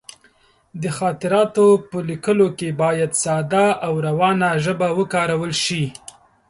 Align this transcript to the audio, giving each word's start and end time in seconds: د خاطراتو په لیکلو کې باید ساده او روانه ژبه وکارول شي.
د 0.81 0.83
خاطراتو 0.97 1.65
په 1.89 1.97
لیکلو 2.09 2.47
کې 2.57 2.69
باید 2.81 3.11
ساده 3.23 3.65
او 3.85 3.93
روانه 4.07 4.49
ژبه 4.63 4.87
وکارول 4.99 5.53
شي. 5.63 5.83